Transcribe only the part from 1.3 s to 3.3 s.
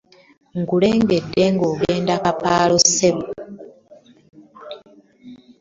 ng'ogenda kapaalo ssebo.